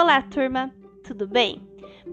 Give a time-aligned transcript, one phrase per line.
[0.00, 1.60] Olá, turma, tudo bem?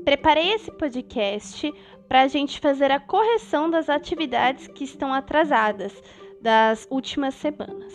[0.03, 1.71] Preparei esse podcast
[2.07, 5.93] para a gente fazer a correção das atividades que estão atrasadas
[6.41, 7.93] das últimas semanas.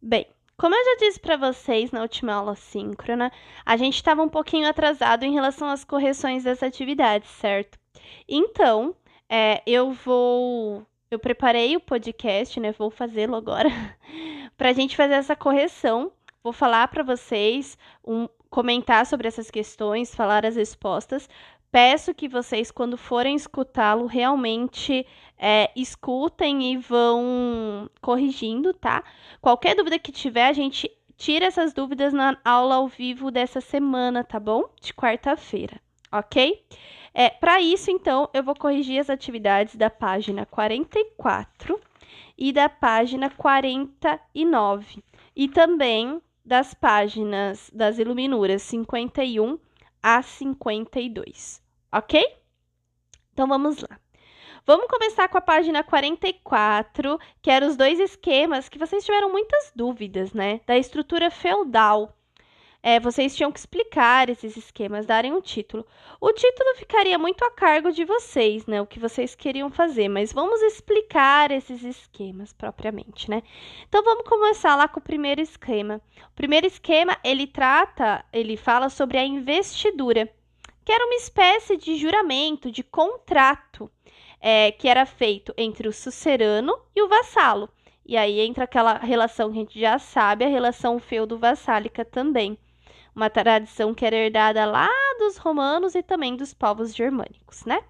[0.00, 0.26] Bem,
[0.56, 3.30] como eu já disse para vocês na última aula síncrona,
[3.66, 7.78] a gente estava um pouquinho atrasado em relação às correções das atividades, certo?
[8.28, 8.94] Então,
[9.28, 10.86] é, eu vou.
[11.10, 12.72] Eu preparei o podcast, né?
[12.72, 13.68] Vou fazê-lo agora,
[14.56, 16.12] para a gente fazer essa correção.
[16.42, 21.28] Vou falar para vocês, um, comentar sobre essas questões, falar as respostas.
[21.70, 25.06] Peço que vocês, quando forem escutá-lo, realmente
[25.38, 29.02] é, escutem e vão corrigindo, tá?
[29.40, 34.22] Qualquer dúvida que tiver, a gente tira essas dúvidas na aula ao vivo dessa semana,
[34.22, 34.64] tá bom?
[34.80, 35.80] De quarta-feira,
[36.12, 36.64] ok?
[37.18, 41.80] É, Para isso, então, eu vou corrigir as atividades da página 44
[42.36, 45.02] e da página 49,
[45.34, 49.58] e também das páginas das iluminuras 51
[50.02, 52.22] a 52, ok?
[53.32, 53.98] Então vamos lá.
[54.66, 59.72] Vamos começar com a página 44, que eram os dois esquemas que vocês tiveram muitas
[59.74, 60.60] dúvidas, né?
[60.66, 62.15] Da estrutura feudal
[62.86, 65.84] é, vocês tinham que explicar esses esquemas, darem um título.
[66.20, 68.80] O título ficaria muito a cargo de vocês, né?
[68.80, 73.42] O que vocês queriam fazer, mas vamos explicar esses esquemas propriamente, né?
[73.88, 76.00] Então vamos começar lá com o primeiro esquema.
[76.30, 80.32] O primeiro esquema ele trata, ele fala sobre a investidura,
[80.84, 83.90] que era uma espécie de juramento, de contrato,
[84.40, 87.68] é, que era feito entre o sucerano e o vassalo.
[88.06, 92.56] E aí entra aquela relação que a gente já sabe, a relação feudo-vassálica também
[93.16, 97.82] uma tradição que era herdada lá dos romanos e também dos povos germânicos, né?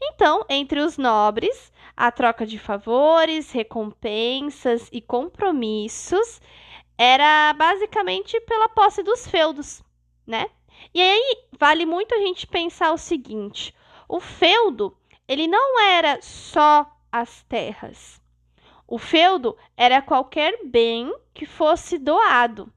[0.00, 6.40] Então, entre os nobres, a troca de favores, recompensas e compromissos
[6.96, 9.82] era basicamente pela posse dos feudos,
[10.24, 10.48] né?
[10.94, 13.74] E aí vale muito a gente pensar o seguinte:
[14.08, 14.96] o feudo,
[15.26, 18.22] ele não era só as terras.
[18.86, 22.72] O feudo era qualquer bem que fosse doado.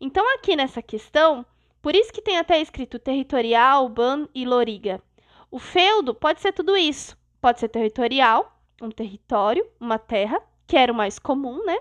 [0.00, 1.44] Então, aqui nessa questão,
[1.80, 5.02] por isso que tem até escrito territorial, ban e loriga.
[5.50, 7.16] O feudo pode ser tudo isso.
[7.40, 11.78] Pode ser territorial, um território, uma terra, que era o mais comum, né?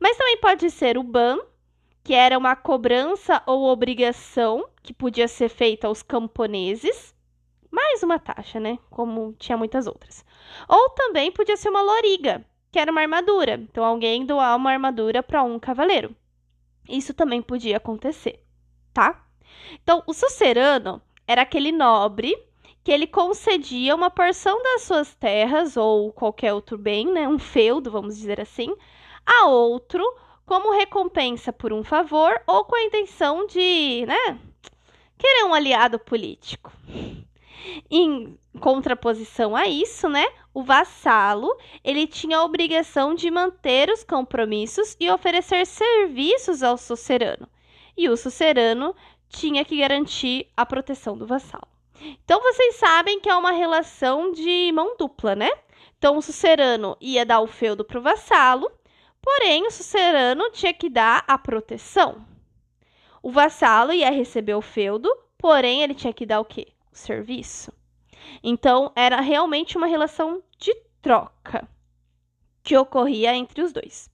[0.00, 1.38] Mas também pode ser o ban,
[2.02, 7.14] que era uma cobrança ou obrigação que podia ser feita aos camponeses,
[7.70, 8.78] mais uma taxa, né?
[8.90, 10.24] Como tinha muitas outras.
[10.68, 13.54] Ou também podia ser uma loriga, que era uma armadura.
[13.54, 16.14] Então, alguém doar uma armadura para um cavaleiro.
[16.88, 18.42] Isso também podia acontecer,
[18.92, 19.24] tá?
[19.82, 22.36] Então, o sucerano era aquele nobre
[22.84, 27.90] que ele concedia uma porção das suas terras ou qualquer outro bem, né, um feudo,
[27.90, 28.72] vamos dizer assim,
[29.24, 30.04] a outro
[30.46, 34.38] como recompensa por um favor ou com a intenção de, né,
[35.18, 36.72] querer um aliado político.
[37.90, 40.24] Em contraposição a isso, né,
[40.56, 47.46] o vassalo, ele tinha a obrigação de manter os compromissos e oferecer serviços ao sucerano.
[47.94, 48.96] E o sucerano
[49.28, 51.68] tinha que garantir a proteção do vassalo.
[52.24, 55.50] Então vocês sabem que é uma relação de mão dupla, né?
[55.98, 58.72] Então o sucerano ia dar o feudo para o vassalo,
[59.20, 62.24] porém o sucerano tinha que dar a proteção.
[63.22, 66.68] O vassalo ia receber o feudo, porém ele tinha que dar o quê?
[66.90, 67.70] O serviço.
[68.42, 70.42] Então, era realmente uma relação
[71.00, 71.68] troca
[72.62, 74.10] que ocorria entre os dois.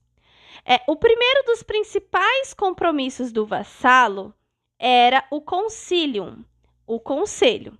[0.65, 4.33] É, o primeiro dos principais compromissos do vassalo
[4.79, 6.43] era o concilium,
[6.85, 7.77] o conselho.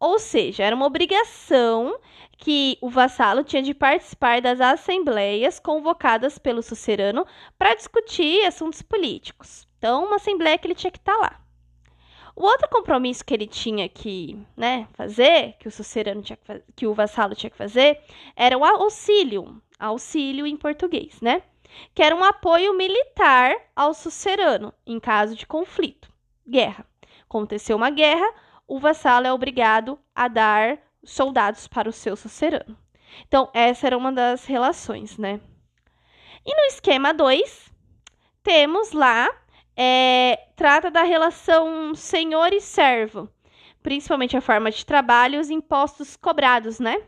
[0.00, 1.98] Ou seja, era uma obrigação
[2.36, 7.26] que o vassalo tinha de participar das assembleias convocadas pelo sucerano
[7.58, 9.66] para discutir assuntos políticos.
[9.78, 11.47] Então, uma assembleia que ele tinha que estar tá lá.
[12.40, 16.86] O outro compromisso que ele tinha que né, fazer, que o sucerano tinha que, que
[16.86, 18.00] o vassalo tinha que fazer,
[18.36, 21.42] era o auxílio, auxílio em português, né?
[21.92, 26.08] Que era um apoio militar ao sucerano em caso de conflito,
[26.46, 26.86] guerra.
[27.24, 28.32] Aconteceu uma guerra,
[28.68, 32.78] o vassalo é obrigado a dar soldados para o seu sucerano.
[33.26, 35.40] Então, essa era uma das relações, né?
[36.46, 37.68] E no esquema 2,
[38.44, 39.28] temos lá
[39.80, 43.28] é, trata da relação senhor e servo,
[43.80, 47.00] principalmente a forma de trabalho e os impostos cobrados, né?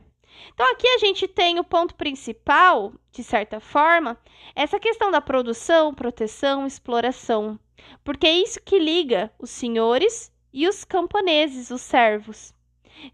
[0.55, 4.17] Então, aqui a gente tem o ponto principal, de certa forma,
[4.55, 7.59] essa questão da produção, proteção, exploração.
[8.05, 12.55] Porque é isso que liga os senhores e os camponeses, os servos.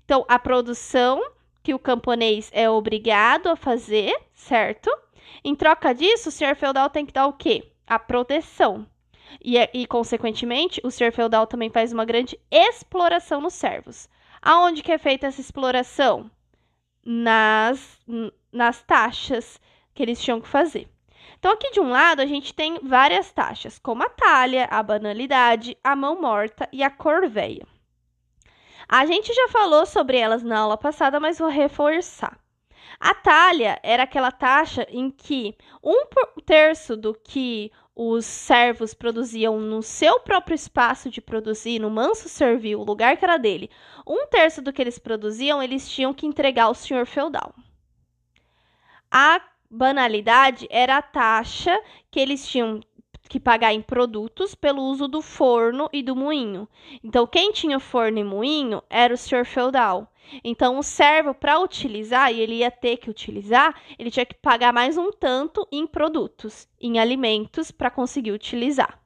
[0.04, 1.22] Então, a produção,
[1.62, 4.90] que o camponês é obrigado a fazer, certo?
[5.42, 7.72] Em troca disso, o senhor feudal tem que dar o quê?
[7.86, 8.86] A proteção.
[9.42, 14.08] E, e, consequentemente, o senhor feudal também faz uma grande exploração nos servos.
[14.40, 16.30] Aonde que é feita essa exploração?
[17.04, 17.98] Nas,
[18.52, 19.60] nas taxas
[19.94, 20.88] que eles tinham que fazer.
[21.38, 25.76] Então, aqui de um lado, a gente tem várias taxas, como a talha, a banalidade,
[25.84, 27.66] a mão morta e a corveia.
[28.88, 32.38] A gente já falou sobre elas na aula passada, mas vou reforçar.
[32.98, 36.06] A talha era aquela taxa em que um
[36.44, 42.80] terço do que os servos produziam no seu próprio espaço de produzir, no manso servil,
[42.80, 43.70] o lugar que era dele,
[44.06, 47.54] um terço do que eles produziam, eles tinham que entregar ao senhor feudal.
[49.10, 49.40] A
[49.70, 51.78] banalidade era a taxa
[52.10, 52.80] que eles tinham
[53.28, 56.68] que pagar em produtos pelo uso do forno e do moinho.
[57.02, 60.12] Então, quem tinha forno e moinho era o senhor feudal.
[60.42, 64.72] Então, o servo, para utilizar, e ele ia ter que utilizar, ele tinha que pagar
[64.72, 69.00] mais um tanto em produtos, em alimentos, para conseguir utilizar.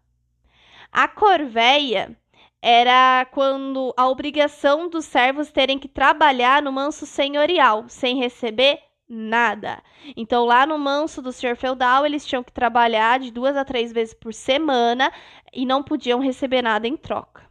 [0.92, 2.16] A corveia
[2.62, 8.78] era quando a obrigação dos servos terem que trabalhar no manso senhorial, sem receber
[9.08, 9.82] nada.
[10.16, 13.92] Então, lá no manso do senhor feudal, eles tinham que trabalhar de duas a três
[13.92, 15.12] vezes por semana
[15.52, 17.49] e não podiam receber nada em troca.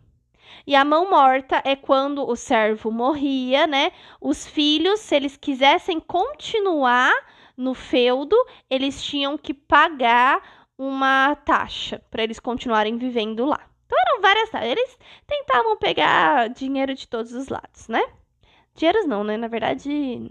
[0.69, 3.91] E a mão morta é quando o servo morria, né?
[4.21, 7.11] Os filhos, se eles quisessem continuar
[7.57, 8.35] no feudo,
[8.69, 13.67] eles tinham que pagar uma taxa para eles continuarem vivendo lá.
[13.87, 14.69] Então eram várias taxas.
[14.69, 18.03] Eles tentavam pegar dinheiro de todos os lados, né?
[18.75, 19.37] Dinheiros não, né?
[19.37, 20.29] Na verdade,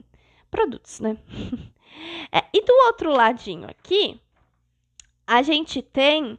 [0.49, 1.19] produtos, né?
[2.31, 4.21] é, e do outro ladinho aqui,
[5.27, 6.39] a gente tem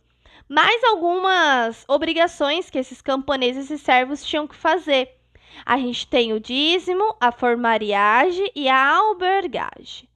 [0.50, 5.16] mais algumas obrigações que esses camponeses e servos tinham que fazer.
[5.64, 10.09] A gente tem o dízimo, a formariagem e a albergagem.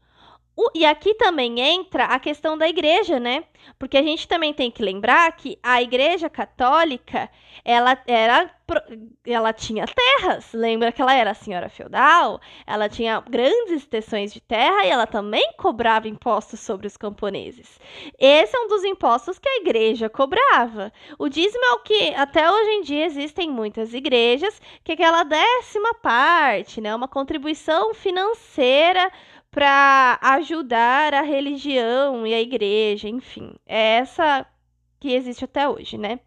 [0.55, 3.43] O, e aqui também entra a questão da igreja, né?
[3.79, 7.29] Porque a gente também tem que lembrar que a igreja católica,
[7.63, 8.51] ela era
[9.25, 10.53] ela tinha terras.
[10.53, 12.39] Lembra que ela era senhora feudal?
[12.65, 17.79] Ela tinha grandes extensões de terra e ela também cobrava impostos sobre os camponeses.
[18.17, 20.91] Esse é um dos impostos que a igreja cobrava.
[21.19, 25.23] O dízimo é o que até hoje em dia existem muitas igrejas, que é aquela
[25.23, 26.95] décima parte, né?
[26.95, 29.11] Uma contribuição financeira
[29.53, 33.53] para ajudar a religião e a igreja, enfim.
[33.67, 34.47] É essa
[34.99, 36.19] que existe até hoje, né?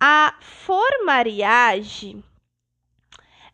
[0.00, 2.24] A formariagem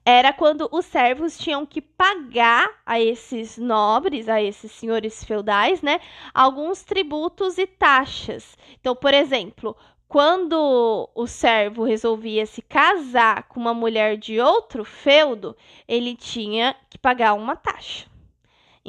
[0.04, 6.00] era quando os servos tinham que pagar a esses nobres, a esses senhores feudais, né,
[6.32, 8.56] alguns tributos e taxas.
[8.80, 9.76] Então, por exemplo,
[10.08, 15.56] quando o servo resolvia se casar com uma mulher de outro feudo,
[15.86, 18.09] ele tinha que pagar uma taxa.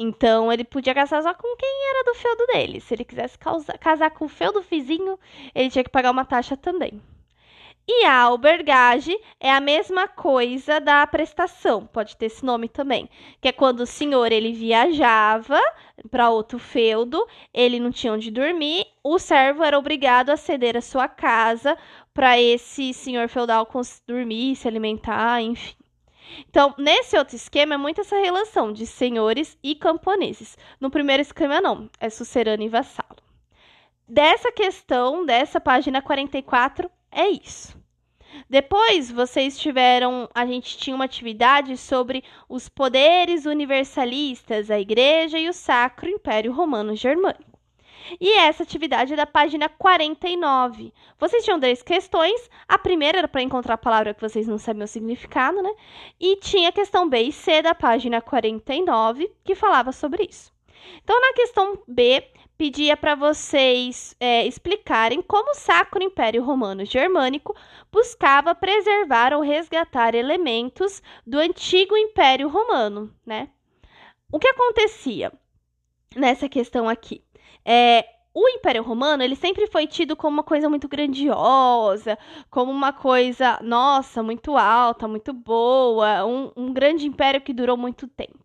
[0.02, 2.80] Então ele podia casar só com quem era do feudo dele.
[2.80, 5.16] Se ele quisesse casar, casar com o feudo vizinho,
[5.54, 7.00] ele tinha que pagar uma taxa também.
[7.86, 13.08] E a albergagem é a mesma coisa da prestação, pode ter esse nome também,
[13.40, 15.60] que é quando o senhor ele viajava
[16.10, 20.80] para outro feudo, ele não tinha onde dormir, o servo era obrigado a ceder a
[20.80, 21.76] sua casa
[22.14, 23.68] para esse senhor feudal
[24.06, 25.81] dormir, se alimentar, enfim.
[26.48, 30.56] Então, nesse outro esquema, é muito essa relação de senhores e camponeses.
[30.80, 33.16] No primeiro esquema, não, é sucerano e vassalo.
[34.08, 37.80] Dessa questão, dessa página 44, é isso.
[38.48, 45.48] Depois, vocês tiveram, a gente tinha uma atividade sobre os poderes universalistas, a Igreja e
[45.48, 47.51] o Sacro Império Romano Germânico.
[48.20, 50.92] E essa atividade é da página 49.
[51.18, 52.50] Vocês tinham três questões.
[52.68, 55.70] A primeira era para encontrar a palavra que vocês não sabiam o significado, né?
[56.20, 60.52] E tinha a questão B e C da página 49, que falava sobre isso.
[61.02, 62.24] Então, na questão B,
[62.58, 67.56] pedia para vocês é, explicarem como o Sacro Império Romano Germânico
[67.90, 73.48] buscava preservar ou resgatar elementos do antigo Império Romano, né?
[74.30, 75.32] O que acontecia
[76.16, 77.22] nessa questão aqui?
[77.64, 78.04] É,
[78.34, 82.18] o Império Romano, ele sempre foi tido como uma coisa muito grandiosa,
[82.50, 88.08] como uma coisa, nossa, muito alta, muito boa, um, um grande império que durou muito
[88.08, 88.38] tempo.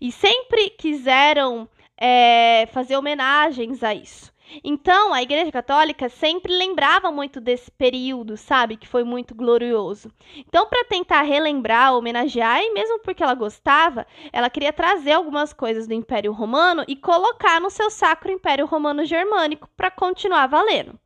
[0.00, 4.30] E sempre quiseram é, fazer homenagens a isso.
[4.64, 8.76] Então, a Igreja Católica sempre lembrava muito desse período, sabe?
[8.76, 10.10] Que foi muito glorioso.
[10.36, 15.86] Então, para tentar relembrar, homenagear, e mesmo porque ela gostava, ela queria trazer algumas coisas
[15.86, 20.98] do Império Romano e colocar no seu Sacro Império Romano Germânico para continuar valendo.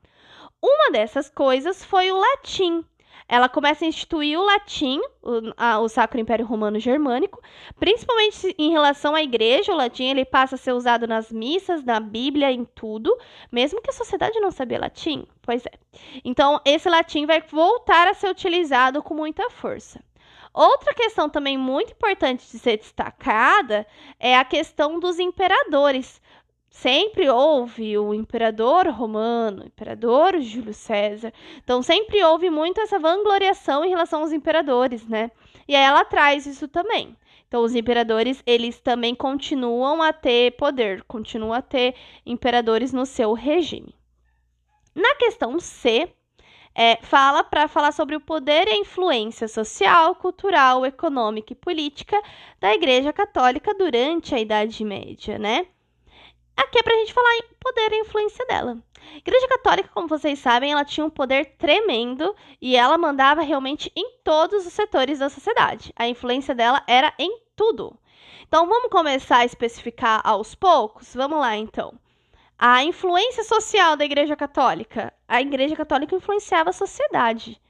[0.63, 2.85] Uma dessas coisas foi o latim.
[3.29, 7.41] Ela começa a instituir o latim, o, a, o Sacro Império Romano Germânico,
[7.79, 9.73] principalmente em relação à igreja.
[9.73, 13.17] O latim ele passa a ser usado nas missas, na Bíblia, em tudo,
[13.51, 15.27] mesmo que a sociedade não sabia latim.
[15.43, 15.73] Pois é.
[16.25, 20.01] Então, esse latim vai voltar a ser utilizado com muita força.
[20.53, 23.85] Outra questão também muito importante de ser destacada
[24.21, 26.23] é a questão dos imperadores.
[26.75, 31.33] Sempre houve o imperador romano, o imperador Júlio César.
[31.63, 35.31] Então, sempre houve muito essa vangloriação em relação aos imperadores, né?
[35.69, 37.17] E aí ela traz isso também.
[37.47, 41.95] Então, os imperadores, eles também continuam a ter poder, continuam a ter
[42.27, 43.95] imperadores no seu regime.
[44.97, 46.13] Na questão C,
[46.75, 52.21] é, fala para falar sobre o poder e a influência social, cultural, econômica e política
[52.61, 55.69] da Igreja Católica durante a Idade Média, né?
[56.57, 58.79] Aqui é para a gente falar em poder e influência dela.
[59.17, 64.19] Igreja Católica, como vocês sabem, ela tinha um poder tremendo e ela mandava realmente em
[64.23, 65.93] todos os setores da sociedade.
[65.97, 67.97] A influência dela era em tudo.
[68.47, 71.15] Então vamos começar a especificar aos poucos?
[71.15, 71.95] Vamos lá então.
[72.59, 75.13] A influência social da Igreja Católica.
[75.27, 77.61] A Igreja Católica influenciava a sociedade.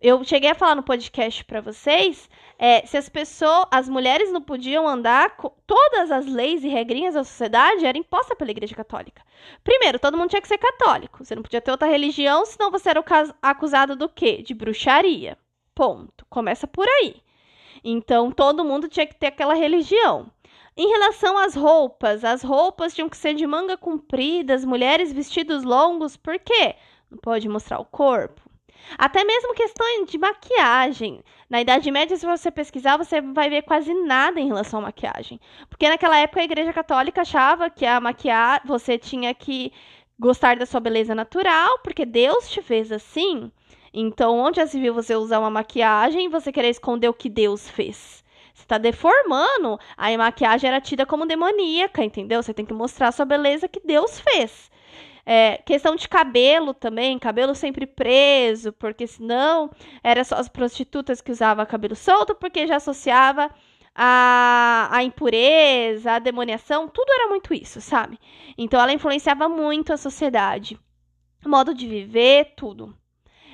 [0.00, 4.42] Eu cheguei a falar no podcast para vocês, é, se as pessoas, as mulheres não
[4.42, 9.22] podiam andar, todas as leis e regrinhas da sociedade eram impostas pela Igreja Católica.
[9.64, 11.24] Primeiro, todo mundo tinha que ser católico.
[11.24, 13.02] Você não podia ter outra religião, senão você era
[13.40, 14.42] acusado do quê?
[14.42, 15.38] De bruxaria.
[15.74, 16.26] Ponto.
[16.28, 17.16] Começa por aí.
[17.82, 20.30] Então, todo mundo tinha que ter aquela religião.
[20.76, 25.64] Em relação às roupas, as roupas tinham que ser de manga comprida, as mulheres vestidos
[25.64, 26.74] longos, por quê?
[27.10, 28.42] Não pode mostrar o corpo.
[28.98, 31.22] Até mesmo questão de maquiagem.
[31.48, 35.40] Na Idade Média, se você pesquisar, você vai ver quase nada em relação à maquiagem.
[35.68, 39.72] Porque naquela época a Igreja Católica achava que a maquiar você tinha que
[40.18, 43.50] gostar da sua beleza natural, porque Deus te fez assim.
[43.92, 47.28] Então, onde já se viu você usar uma maquiagem e você querer esconder o que
[47.28, 48.24] Deus fez?
[48.52, 49.78] Você está deformando.
[49.96, 52.42] A maquiagem era tida como demoníaca, entendeu?
[52.42, 54.70] Você tem que mostrar a sua beleza que Deus fez.
[55.28, 59.68] É, questão de cabelo também, cabelo sempre preso, porque senão
[60.02, 63.50] era só as prostitutas que usavam cabelo solto, porque já associava
[63.92, 68.20] a, a impureza, a demoniação, tudo era muito isso, sabe?
[68.56, 70.78] Então ela influenciava muito a sociedade,
[71.44, 72.96] modo de viver, tudo.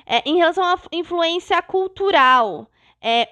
[0.05, 2.69] É, em relação à influência cultural,
[3.01, 3.27] é,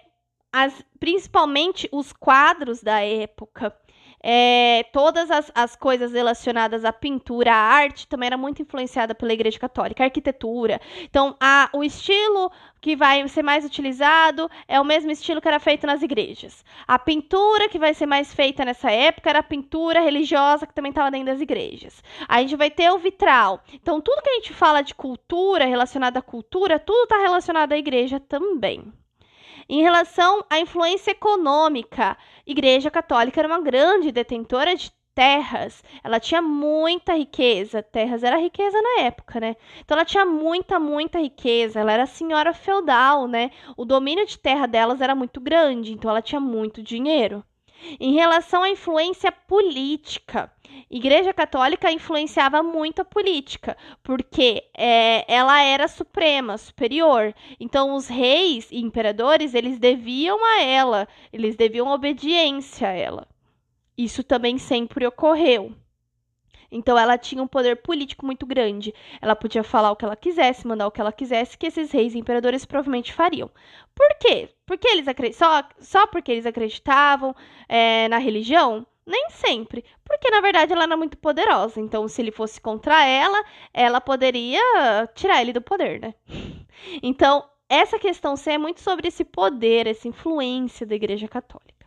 [0.51, 3.75] as, principalmente os quadros da época,
[4.23, 9.33] é, todas as, as coisas relacionadas à pintura, à arte, também era muito influenciada pela
[9.33, 10.79] Igreja Católica, a arquitetura.
[11.03, 15.59] Então, a, o estilo que vai ser mais utilizado é o mesmo estilo que era
[15.59, 16.63] feito nas igrejas.
[16.87, 20.89] A pintura que vai ser mais feita nessa época era a pintura religiosa que também
[20.89, 22.03] estava dentro das igrejas.
[22.27, 23.61] A gente vai ter o vitral.
[23.73, 27.77] Então, tudo que a gente fala de cultura, relacionado à cultura, tudo está relacionado à
[27.77, 28.91] igreja também.
[29.69, 32.17] Em relação à influência econômica,
[32.51, 35.83] Igreja Católica era uma grande detentora de terras.
[36.03, 37.81] Ela tinha muita riqueza.
[37.81, 39.55] Terras era riqueza na época, né?
[39.79, 41.79] Então ela tinha muita, muita riqueza.
[41.79, 43.51] Ela era senhora feudal, né?
[43.77, 47.43] O domínio de terra delas era muito grande, então ela tinha muito dinheiro.
[47.99, 50.51] Em relação à influência política,
[50.89, 57.33] Igreja Católica influenciava muito a política, porque é, ela era suprema, superior.
[57.59, 63.27] Então, os reis e imperadores eles deviam a ela, eles deviam obediência a ela.
[63.97, 65.73] Isso também sempre ocorreu.
[66.71, 68.93] Então ela tinha um poder político muito grande.
[69.21, 72.15] Ela podia falar o que ela quisesse, mandar o que ela quisesse, que esses reis
[72.15, 73.49] e imperadores provavelmente fariam.
[73.93, 74.49] Por quê?
[74.65, 77.35] Porque eles só, só porque eles acreditavam
[77.67, 78.85] é, na religião?
[79.05, 81.81] Nem sempre, porque na verdade ela era muito poderosa.
[81.81, 84.61] Então, se ele fosse contra ela, ela poderia
[85.13, 86.13] tirar ele do poder, né?
[87.03, 91.80] Então, essa questão C é muito sobre esse poder, essa influência da Igreja Católica.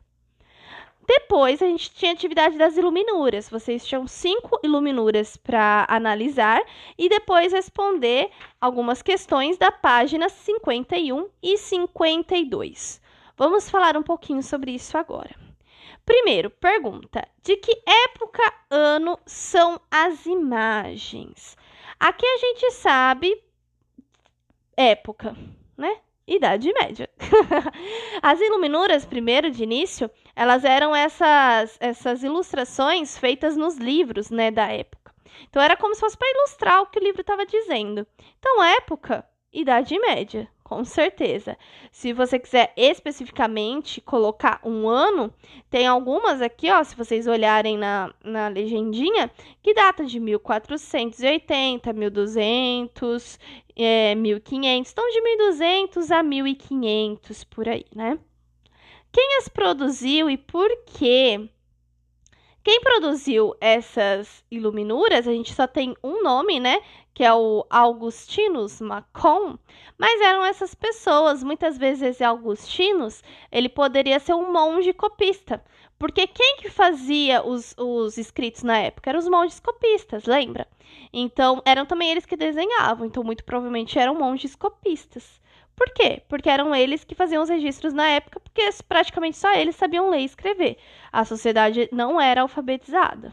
[1.07, 3.49] Depois a gente tinha a atividade das iluminuras.
[3.49, 6.63] Vocês tinham cinco iluminuras para analisar
[6.97, 8.31] e depois responder
[8.61, 13.01] algumas questões da página 51 e 52.
[13.37, 15.35] Vamos falar um pouquinho sobre isso agora.
[16.07, 21.57] Primeiro, pergunta: de que época, ano são as imagens?
[21.99, 23.43] Aqui a gente sabe
[24.77, 25.37] época,
[25.77, 25.99] né?
[26.27, 27.09] Idade Média.
[28.23, 34.67] As iluminuras, primeiro de início, elas eram essas, essas ilustrações feitas nos livros né, da
[34.67, 35.15] época.
[35.49, 38.07] Então era como se fosse para ilustrar o que o livro estava dizendo.
[38.39, 40.49] Então, época, Idade Média.
[40.65, 41.57] Com certeza.
[41.93, 45.33] Se você quiser especificamente colocar um ano,
[45.71, 49.31] tem algumas aqui, ó, se vocês olharem na, na legendinha,
[49.63, 53.39] que data de 1480, 1200,
[53.77, 54.91] é, 1500.
[54.91, 58.19] Então, de 1200 a 1500 por aí, né?
[59.13, 61.49] Quem as produziu e por quê?
[62.65, 66.81] Quem produziu essas iluminuras, a gente só tem um nome, né?
[67.15, 69.57] Que é o Augustinus Macon,
[69.97, 75.65] mas eram essas pessoas, muitas vezes esse Augustinus, ele poderia ser um monge copista,
[75.99, 79.11] porque quem que fazia os, os escritos na época?
[79.11, 80.67] Eram os monges copistas, lembra?
[81.13, 85.41] Então, eram também eles que desenhavam, então muito provavelmente eram monges copistas.
[85.77, 86.23] Por quê?
[86.29, 90.21] Porque eram eles que faziam os registros na época, porque praticamente só eles sabiam ler
[90.21, 90.79] e escrever.
[91.13, 93.33] A sociedade não era alfabetizada.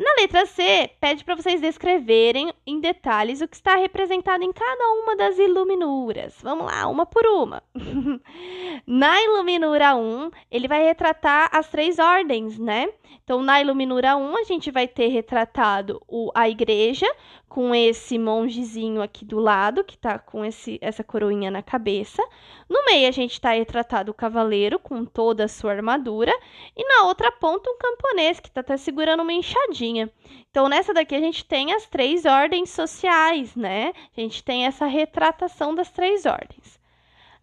[0.00, 4.88] Na letra C, pede para vocês descreverem em detalhes o que está representado em cada
[4.94, 6.38] uma das iluminuras.
[6.42, 7.62] Vamos lá, uma por uma.
[8.86, 12.88] na iluminura 1, ele vai retratar as três ordens, né?
[13.22, 17.06] Então, na iluminura 1, a gente vai ter retratado o, a igreja
[17.50, 22.22] com esse mongezinho aqui do lado, que tá com esse, essa coroinha na cabeça.
[22.68, 26.32] No meio, a gente está retratado o cavaleiro com toda a sua armadura.
[26.76, 30.08] E na outra ponta, um camponês que está até segurando uma enxadinha.
[30.48, 33.92] Então, nessa daqui, a gente tem as três ordens sociais, né?
[34.16, 36.78] A gente tem essa retratação das três ordens.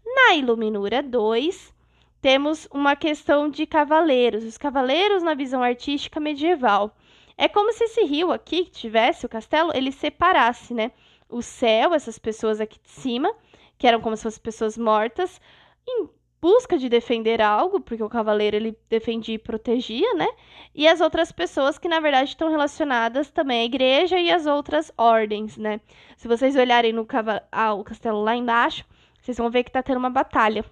[0.05, 1.73] Na Iluminura 2,
[2.21, 4.45] temos uma questão de cavaleiros.
[4.45, 6.95] Os cavaleiros na visão artística medieval.
[7.37, 10.91] É como se esse rio aqui que tivesse o castelo, ele separasse, né?
[11.29, 13.31] O céu, essas pessoas aqui de cima,
[13.77, 15.39] que eram como se fossem pessoas mortas,
[15.87, 16.09] em
[16.41, 20.27] busca de defender algo, porque o cavaleiro ele defendia e protegia, né?
[20.73, 24.91] E as outras pessoas que na verdade estão relacionadas também à igreja e às outras
[24.97, 25.79] ordens, né?
[26.15, 27.07] Se vocês olharem no
[27.51, 28.83] ah, o castelo lá embaixo,
[29.21, 30.65] vocês vão ver que está tendo uma batalha.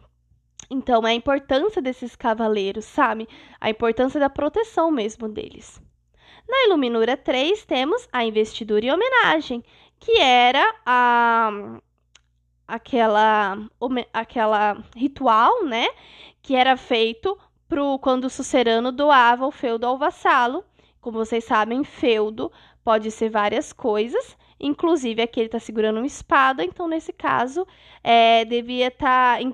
[0.70, 3.28] Então, é a importância desses cavaleiros, sabe?
[3.62, 5.85] A importância da proteção mesmo deles.
[6.48, 9.63] Na Iluminura 3 temos a investidura e homenagem,
[10.00, 11.80] que era a
[12.68, 13.58] aquela
[14.13, 15.88] aquela ritual, né,
[16.42, 17.38] que era feito
[17.68, 20.64] pro quando o sucerano doava o feudo ao vassalo.
[21.01, 22.51] Como vocês sabem, feudo
[22.83, 27.66] pode ser várias coisas, inclusive aqui ele está segurando uma espada, então nesse caso
[28.03, 29.51] é, devia estar tá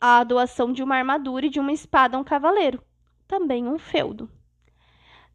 [0.00, 2.82] a doação de uma armadura e de uma espada a um cavaleiro,
[3.26, 4.28] também um feudo.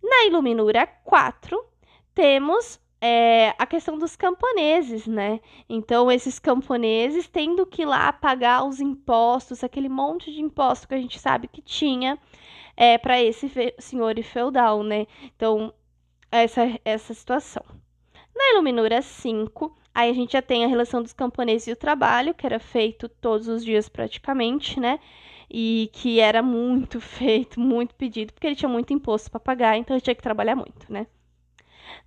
[0.02, 1.64] Na Iluminura 4,
[2.14, 5.40] temos é, a questão dos camponeses, né?
[5.70, 10.96] Então, esses camponeses tendo que ir lá pagar os impostos, aquele monte de imposto que
[10.96, 12.18] a gente sabe que tinha
[12.76, 15.08] é, para esse senhor feudal, né?
[15.36, 15.74] Então,
[16.32, 17.64] essa, essa situação.
[18.36, 22.34] Na Iluminura 5, aí a gente já tem a relação dos camponeses e o trabalho,
[22.34, 25.00] que era feito todos os dias praticamente, né?
[25.50, 29.96] E que era muito feito, muito pedido, porque ele tinha muito imposto para pagar, então
[29.96, 31.08] ele tinha que trabalhar muito, né?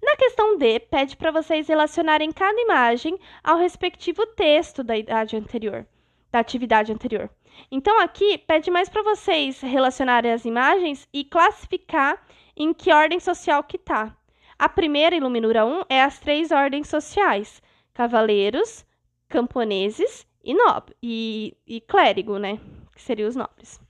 [0.00, 5.86] Na questão D, pede para vocês relacionarem cada imagem ao respectivo texto da idade anterior,
[6.30, 7.28] da atividade anterior.
[7.70, 12.24] Então aqui pede mais para vocês relacionarem as imagens e classificar
[12.56, 14.16] em que ordem social que tá.
[14.58, 18.84] A primeira iluminura 1 é as três ordens sociais: cavaleiros,
[19.28, 22.60] camponeses e nobre e, e clérigo, né?
[22.94, 23.80] Que seriam os nobres.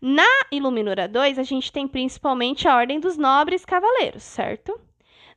[0.00, 4.78] Na Iluminura 2, a gente tem principalmente a ordem dos nobres cavaleiros, certo?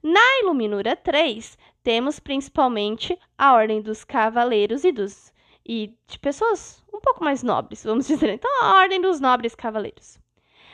[0.02, 5.34] Na Iluminura 3, temos principalmente a ordem dos cavaleiros e dos
[5.68, 8.30] e de pessoas um pouco mais nobres, vamos dizer.
[8.30, 10.20] Então, a ordem dos nobres cavaleiros.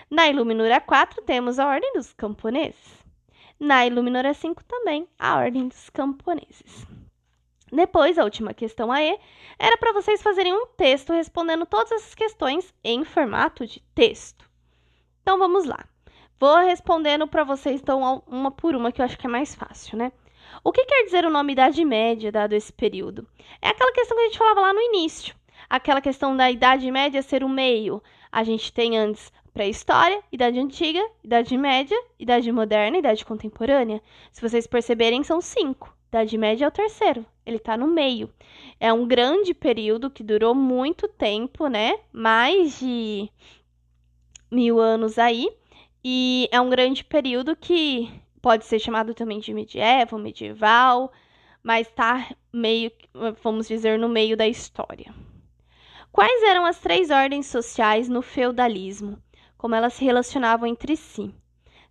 [0.10, 3.02] Na Iluminura 4, temos a ordem dos camponeses.
[3.60, 6.86] Na Iluminura 5 também a ordem dos camponeses.
[7.72, 9.18] Depois, a última questão aí
[9.58, 14.50] era para vocês fazerem um texto respondendo todas essas questões em formato de texto.
[15.22, 15.86] Então vamos lá.
[16.40, 19.98] Vou respondendo para vocês então uma por uma que eu acho que é mais fácil,
[19.98, 20.12] né?
[20.64, 23.26] O que quer dizer o nome Idade Média dado esse período?
[23.62, 25.34] É aquela questão que a gente falava lá no início.
[25.70, 28.04] Aquela questão da Idade Média ser o meio.
[28.32, 34.02] A gente tem antes pré-história, Idade Antiga, Idade Média, Idade Moderna, Idade Contemporânea.
[34.32, 35.96] Se vocês perceberem, são cinco.
[36.10, 38.30] Idade Média é o terceiro, ele está no meio.
[38.80, 42.00] É um grande período que durou muito tempo, né?
[42.12, 43.30] Mais de
[44.50, 45.50] mil anos aí.
[46.04, 48.10] E é um grande período que
[48.42, 51.12] pode ser chamado também de medieval, medieval,
[51.64, 52.92] mas está meio,
[53.44, 55.14] vamos dizer, no meio da história.
[56.12, 59.22] Quais eram as três ordens sociais no feudalismo?
[59.58, 61.34] Como elas se relacionavam entre si?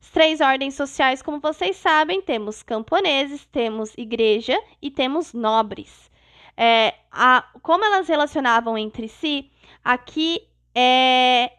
[0.01, 6.11] As três ordens sociais, como vocês sabem, temos camponeses, temos igreja e temos nobres.
[6.57, 9.51] é, a, como elas relacionavam entre si,
[9.85, 10.43] aqui
[10.75, 11.51] é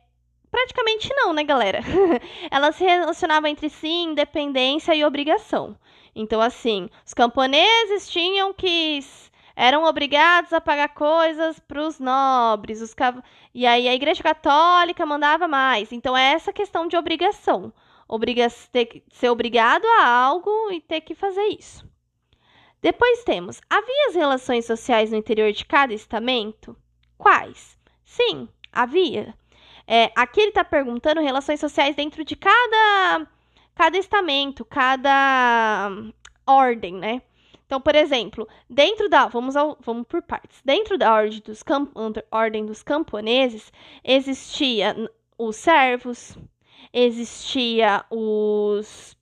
[0.51, 1.79] praticamente não, né, galera?
[2.51, 5.77] elas se relacionavam entre si independência e obrigação.
[6.15, 8.99] Então, assim, os camponeses tinham que
[9.55, 12.95] eram obrigados a pagar coisas para os nobres, os
[13.53, 15.91] e aí a Igreja Católica mandava mais.
[15.91, 17.73] Então, é essa questão de obrigação.
[18.11, 21.89] Obriga ter, ser obrigado a algo e ter que fazer isso.
[22.81, 26.75] Depois temos: havia as relações sociais no interior de cada estamento?
[27.17, 27.79] Quais?
[28.03, 29.33] Sim, havia.
[29.87, 33.25] É, aqui ele está perguntando relações sociais dentro de cada,
[33.73, 35.89] cada estamento, cada
[36.45, 37.21] ordem, né?
[37.65, 39.27] Então, por exemplo, dentro da.
[39.27, 40.61] Vamos, ao, vamos por partes.
[40.65, 41.95] Dentro da ordem dos, camp,
[42.29, 43.71] ordem dos camponeses,
[44.03, 44.93] existia
[45.37, 46.37] os servos,
[46.93, 49.15] existia os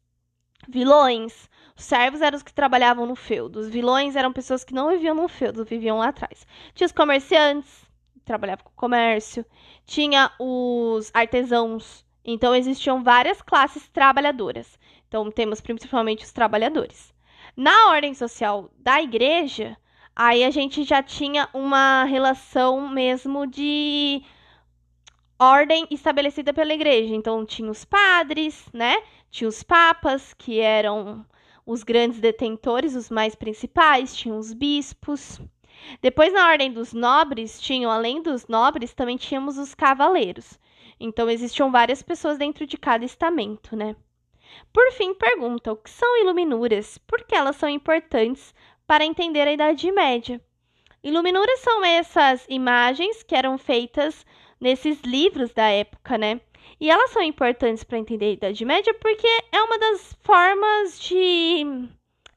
[0.68, 1.50] vilões.
[1.78, 3.60] Os servos eram os que trabalhavam no feudo.
[3.60, 6.46] Os vilões eram pessoas que não viviam no feudo, viviam lá atrás.
[6.74, 7.86] Tinha os comerciantes,
[8.26, 9.46] trabalhavam com comércio.
[9.86, 12.06] Tinha os artesãos.
[12.24, 14.78] Então, existiam várias classes trabalhadoras.
[15.08, 17.14] Então, temos principalmente os trabalhadores.
[17.56, 19.76] Na ordem social da igreja,
[20.16, 24.22] aí a gente já tinha uma relação mesmo de
[25.40, 27.16] ordem estabelecida pela igreja.
[27.16, 29.02] Então tinha os padres, né?
[29.32, 31.26] Tinha os papas, que eram
[31.66, 35.40] os grandes detentores, os mais principais, tinha os bispos.
[36.02, 40.60] Depois, na ordem dos nobres, tinham, além dos nobres, também tínhamos os cavaleiros.
[41.00, 43.96] Então, existiam várias pessoas dentro de cada estamento, né?
[44.74, 46.98] Por fim, pergunta: o que são iluminuras?
[46.98, 48.54] Por que elas são importantes
[48.86, 50.42] para entender a Idade Média?
[51.02, 54.26] Iluminuras são essas imagens que eram feitas
[54.60, 56.42] nesses livros da época, né?
[56.80, 61.88] E elas são importantes para entender a Idade Média porque é uma das formas de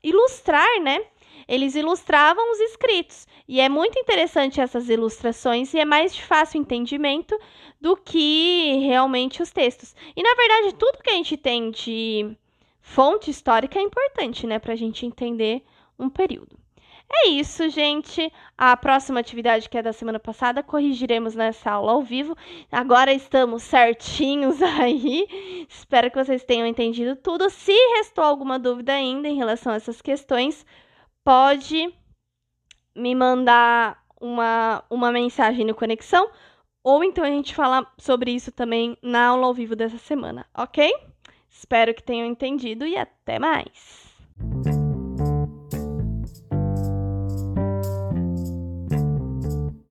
[0.02, 1.04] ilustrar, né?
[1.46, 3.26] Eles ilustravam os escritos.
[3.48, 7.38] E é muito interessante essas ilustrações e é mais de fácil entendimento
[7.80, 9.94] do que realmente os textos.
[10.16, 12.36] E na verdade, tudo que a gente tem de
[12.80, 15.62] fonte histórica é importante, né, para a gente entender
[15.98, 16.61] um período.
[17.14, 18.32] É isso, gente.
[18.56, 22.34] A próxima atividade, que é da semana passada, corrigiremos nessa aula ao vivo.
[22.70, 25.66] Agora estamos certinhos aí.
[25.68, 27.50] Espero que vocês tenham entendido tudo.
[27.50, 30.64] Se restou alguma dúvida ainda em relação a essas questões,
[31.22, 31.92] pode
[32.96, 36.30] me mandar uma, uma mensagem no Conexão.
[36.82, 40.92] Ou então a gente fala sobre isso também na aula ao vivo dessa semana, ok?
[41.48, 44.81] Espero que tenham entendido e até mais!